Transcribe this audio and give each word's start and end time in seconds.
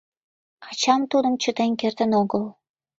Ачам 0.69 1.01
тудым 1.11 1.33
чытен 1.41 1.71
кертын 1.79 2.11
огыл. 2.21 2.43